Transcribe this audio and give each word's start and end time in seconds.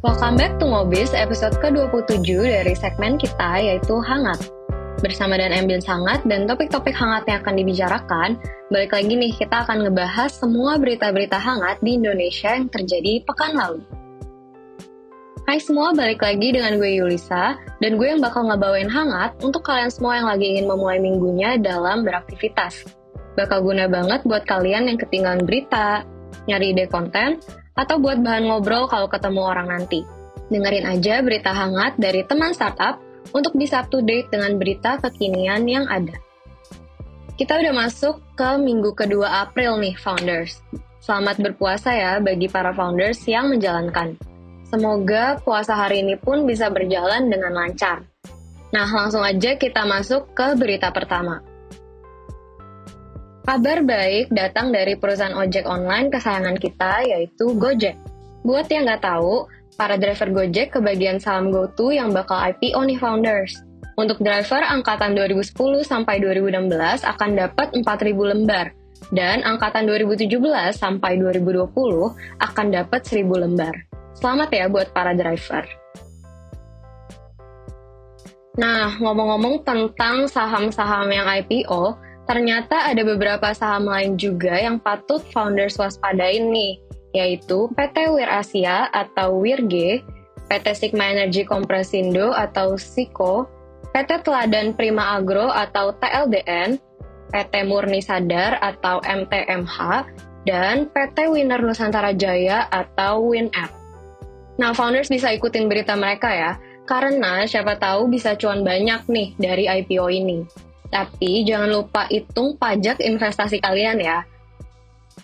Welcome 0.00 0.40
back 0.40 0.56
to 0.56 0.64
Ngobis 0.64 1.12
episode 1.12 1.60
ke-27 1.60 2.24
dari 2.24 2.72
segmen 2.72 3.20
kita 3.20 3.60
yaitu 3.60 4.00
Hangat. 4.00 4.48
Bersama 5.04 5.36
dan 5.36 5.52
ambience 5.52 5.84
hangat 5.84 6.24
dan 6.24 6.48
topik-topik 6.48 6.96
hangat 6.96 7.28
yang 7.28 7.44
akan 7.44 7.60
dibicarakan, 7.60 8.40
balik 8.72 8.96
lagi 8.96 9.12
nih 9.12 9.28
kita 9.36 9.60
akan 9.60 9.84
ngebahas 9.84 10.32
semua 10.32 10.80
berita-berita 10.80 11.36
hangat 11.36 11.84
di 11.84 12.00
Indonesia 12.00 12.48
yang 12.48 12.72
terjadi 12.72 13.28
pekan 13.28 13.52
lalu. 13.52 13.84
Hai 15.44 15.60
semua, 15.60 15.92
balik 15.92 16.24
lagi 16.24 16.48
dengan 16.48 16.80
gue 16.80 16.96
Yulisa, 16.96 17.60
dan 17.84 18.00
gue 18.00 18.08
yang 18.08 18.24
bakal 18.24 18.48
ngebawain 18.48 18.88
hangat 18.88 19.36
untuk 19.44 19.68
kalian 19.68 19.92
semua 19.92 20.16
yang 20.16 20.32
lagi 20.32 20.48
ingin 20.48 20.64
memulai 20.64 20.96
minggunya 20.96 21.60
dalam 21.60 22.08
beraktivitas. 22.08 22.88
Bakal 23.36 23.60
guna 23.60 23.84
banget 23.84 24.24
buat 24.24 24.48
kalian 24.48 24.88
yang 24.88 24.96
ketinggalan 24.96 25.44
berita, 25.44 26.08
nyari 26.48 26.72
ide 26.72 26.88
konten, 26.88 27.36
atau 27.80 27.96
buat 27.96 28.20
bahan 28.20 28.44
ngobrol 28.44 28.84
kalau 28.92 29.08
ketemu 29.08 29.40
orang 29.40 29.72
nanti. 29.72 30.04
Dengerin 30.52 30.84
aja 30.84 31.24
berita 31.24 31.56
hangat 31.56 31.96
dari 31.96 32.20
teman 32.28 32.52
startup 32.52 33.00
untuk 33.32 33.56
bisa 33.56 33.80
up 33.80 33.88
to 33.88 34.04
date 34.04 34.28
dengan 34.28 34.60
berita 34.60 35.00
kekinian 35.00 35.64
yang 35.64 35.88
ada. 35.88 36.20
Kita 37.40 37.56
udah 37.56 37.72
masuk 37.72 38.20
ke 38.36 38.60
minggu 38.60 38.92
kedua 38.92 39.48
April 39.48 39.80
nih, 39.80 39.96
founders. 39.96 40.60
Selamat 41.00 41.40
berpuasa 41.40 41.96
ya 41.96 42.12
bagi 42.20 42.52
para 42.52 42.76
founders 42.76 43.24
yang 43.24 43.48
menjalankan. 43.48 44.12
Semoga 44.68 45.40
puasa 45.40 45.72
hari 45.72 46.04
ini 46.04 46.20
pun 46.20 46.44
bisa 46.44 46.68
berjalan 46.68 47.32
dengan 47.32 47.56
lancar. 47.56 48.04
Nah, 48.70 48.86
langsung 48.86 49.24
aja 49.24 49.56
kita 49.56 49.82
masuk 49.88 50.30
ke 50.36 50.54
berita 50.54 50.92
pertama. 50.92 51.42
Kabar 53.50 53.82
baik 53.82 54.30
datang 54.30 54.70
dari 54.70 54.94
perusahaan 54.94 55.34
ojek 55.34 55.66
online 55.66 56.06
kesayangan 56.06 56.54
kita, 56.54 57.02
yaitu 57.02 57.50
Gojek. 57.58 57.98
Buat 58.46 58.70
yang 58.70 58.86
nggak 58.86 59.02
tahu, 59.02 59.50
para 59.74 59.98
driver 59.98 60.30
Gojek 60.30 60.70
kebagian 60.78 61.18
saham 61.18 61.50
GoTo 61.50 61.90
yang 61.90 62.14
bakal 62.14 62.38
IPO 62.38 62.78
nih 62.86 63.02
founders. 63.02 63.58
Untuk 63.98 64.22
driver 64.22 64.62
angkatan 64.62 65.18
2010 65.18 65.82
sampai 65.82 66.22
2016 66.22 67.02
akan 67.02 67.30
dapat 67.34 67.74
4.000 67.74 68.14
lembar, 68.22 68.70
dan 69.10 69.42
angkatan 69.42 69.82
2017 69.82 70.30
sampai 70.70 71.18
2020 71.18 71.74
akan 72.38 72.66
dapat 72.70 73.00
1.000 73.02 73.34
lembar. 73.34 73.74
Selamat 74.14 74.46
ya 74.54 74.70
buat 74.70 74.94
para 74.94 75.10
driver. 75.10 75.66
Nah, 78.62 78.94
ngomong-ngomong 78.94 79.66
tentang 79.66 80.30
saham-saham 80.30 81.10
yang 81.10 81.26
IPO, 81.26 82.09
ternyata 82.30 82.86
ada 82.86 83.02
beberapa 83.02 83.50
saham 83.50 83.90
lain 83.90 84.14
juga 84.14 84.54
yang 84.54 84.78
patut 84.78 85.18
founders 85.34 85.74
waspadain 85.74 86.54
nih 86.54 86.78
yaitu 87.10 87.66
PT 87.74 88.06
Wir 88.14 88.30
Asia 88.30 88.86
atau 88.94 89.42
WIRG, 89.42 89.98
PT 90.46 90.66
Sigma 90.78 91.10
Energy 91.10 91.42
Kompresindo 91.42 92.30
atau 92.30 92.78
SIKO, 92.78 93.50
PT 93.90 94.22
Teladan 94.22 94.78
Prima 94.78 95.18
Agro 95.18 95.50
atau 95.50 95.90
TLDN, 95.98 96.78
PT 97.34 97.66
Murni 97.66 97.98
Sadar 97.98 98.62
atau 98.62 99.02
MTMH, 99.02 100.06
dan 100.46 100.86
PT 100.94 101.34
Winner 101.34 101.58
Nusantara 101.58 102.14
Jaya 102.14 102.70
atau 102.70 103.34
WinApp. 103.34 103.74
Nah, 104.62 104.70
founders 104.70 105.10
bisa 105.10 105.34
ikutin 105.34 105.66
berita 105.66 105.98
mereka 105.98 106.30
ya, 106.30 106.62
karena 106.86 107.42
siapa 107.42 107.74
tahu 107.74 108.06
bisa 108.06 108.38
cuan 108.38 108.62
banyak 108.62 109.02
nih 109.10 109.34
dari 109.34 109.66
IPO 109.66 110.06
ini. 110.14 110.69
Tapi 110.90 111.46
jangan 111.46 111.70
lupa 111.70 112.10
hitung 112.10 112.58
pajak 112.58 112.98
investasi 112.98 113.62
kalian 113.62 114.02
ya, 114.02 114.26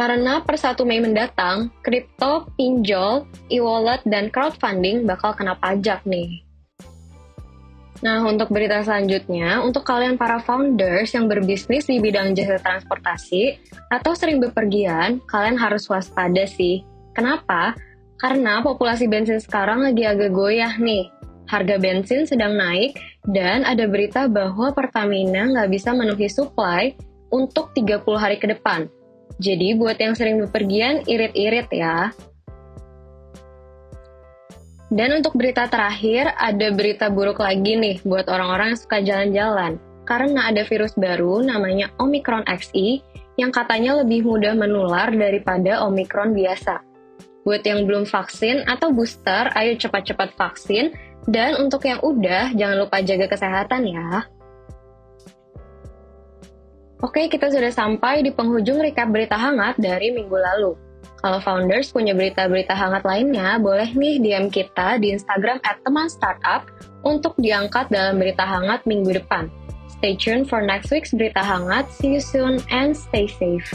karena 0.00 0.40
per 0.40 0.56
1 0.56 0.80
Mei 0.88 0.96
mendatang, 0.96 1.68
kripto, 1.84 2.48
pinjol, 2.56 3.28
e-wallet, 3.52 4.00
dan 4.08 4.32
crowdfunding 4.32 5.04
bakal 5.04 5.36
kena 5.36 5.52
pajak 5.60 6.00
nih. 6.08 6.40
Nah, 8.00 8.24
untuk 8.24 8.48
berita 8.48 8.80
selanjutnya, 8.80 9.60
untuk 9.60 9.84
kalian 9.84 10.16
para 10.16 10.40
founders 10.40 11.12
yang 11.12 11.28
berbisnis 11.28 11.84
di 11.84 12.00
bidang 12.00 12.32
jasa 12.32 12.56
transportasi 12.56 13.60
atau 13.92 14.16
sering 14.16 14.40
bepergian, 14.40 15.20
kalian 15.28 15.60
harus 15.60 15.84
waspada 15.84 16.48
sih. 16.48 16.80
Kenapa? 17.12 17.76
Karena 18.16 18.64
populasi 18.64 19.04
bensin 19.04 19.36
sekarang 19.36 19.84
lagi 19.84 20.08
agak 20.08 20.32
goyah 20.32 20.80
nih. 20.80 21.12
Harga 21.50 21.82
bensin 21.82 22.30
sedang 22.30 22.54
naik 22.54 22.94
dan 23.26 23.66
ada 23.66 23.90
berita 23.90 24.30
bahwa 24.30 24.70
Pertamina 24.70 25.50
nggak 25.50 25.66
bisa 25.74 25.90
memenuhi 25.90 26.30
supply 26.30 26.94
untuk 27.34 27.74
30 27.74 28.06
hari 28.14 28.38
ke 28.38 28.54
depan. 28.54 28.86
Jadi 29.42 29.74
buat 29.74 29.98
yang 29.98 30.14
sering 30.14 30.38
bepergian, 30.46 31.02
irit-irit 31.10 31.66
ya. 31.74 32.14
Dan 34.94 35.18
untuk 35.18 35.34
berita 35.34 35.66
terakhir, 35.66 36.34
ada 36.38 36.70
berita 36.70 37.10
buruk 37.10 37.42
lagi 37.42 37.74
nih 37.74 37.98
buat 38.06 38.30
orang-orang 38.30 38.74
yang 38.74 38.80
suka 38.80 38.98
jalan-jalan. 39.02 39.72
Karena 40.06 40.50
ada 40.50 40.62
virus 40.62 40.94
baru 40.94 41.42
namanya 41.42 41.90
Omicron 41.98 42.46
XE 42.46 43.02
yang 43.38 43.50
katanya 43.50 44.02
lebih 44.02 44.22
mudah 44.26 44.54
menular 44.54 45.10
daripada 45.10 45.82
Omicron 45.86 46.30
biasa. 46.30 46.82
Buat 47.40 47.62
yang 47.64 47.88
belum 47.88 48.04
vaksin 48.04 48.68
atau 48.68 48.92
booster, 48.92 49.48
ayo 49.56 49.72
cepat-cepat 49.78 50.36
vaksin. 50.36 50.92
Dan 51.28 51.60
untuk 51.60 51.84
yang 51.84 52.00
udah, 52.00 52.56
jangan 52.56 52.76
lupa 52.80 53.04
jaga 53.04 53.26
kesehatan 53.28 53.84
ya. 53.88 54.28
Oke, 57.00 57.32
kita 57.32 57.48
sudah 57.48 57.72
sampai 57.72 58.20
di 58.20 58.28
penghujung 58.28 58.80
recap 58.80 59.08
berita 59.08 59.32
hangat 59.32 59.80
dari 59.80 60.12
minggu 60.12 60.36
lalu. 60.36 60.76
Kalau 61.20 61.40
founders 61.40 61.92
punya 61.92 62.16
berita-berita 62.16 62.72
hangat 62.72 63.04
lainnya, 63.04 63.60
boleh 63.60 63.92
nih 63.92 64.20
DM 64.20 64.48
kita 64.48 64.96
di 65.00 65.12
Instagram 65.12 65.60
at 65.64 65.80
teman 65.84 66.08
startup 66.08 66.64
untuk 67.04 67.36
diangkat 67.36 67.92
dalam 67.92 68.16
berita 68.16 68.44
hangat 68.44 68.84
minggu 68.88 69.16
depan. 69.16 69.52
Stay 70.00 70.16
tuned 70.16 70.48
for 70.48 70.64
next 70.64 70.88
week's 70.88 71.12
berita 71.12 71.44
hangat. 71.44 71.88
See 71.92 72.16
you 72.16 72.24
soon 72.24 72.64
and 72.72 72.96
stay 72.96 73.28
safe. 73.28 73.68